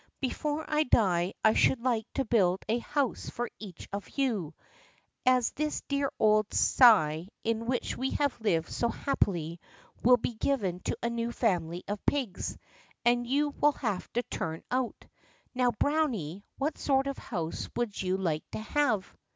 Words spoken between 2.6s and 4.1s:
a house for each of